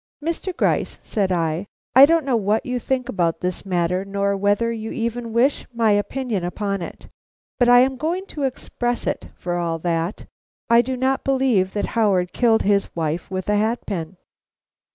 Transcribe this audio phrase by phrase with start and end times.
[0.25, 0.51] "Mr.
[0.57, 4.91] Gryce," said I, "I don't know what you think about this matter, nor whether you
[4.91, 7.07] even wish my opinion upon it.
[7.59, 10.25] But I am going to express it, for all that.
[10.71, 14.17] I do not believe that Howard killed his wife with a hat pin."